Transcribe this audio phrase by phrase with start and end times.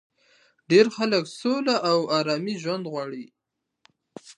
[0.69, 3.25] ډېری خلک سوله او ارام ژوند غواړي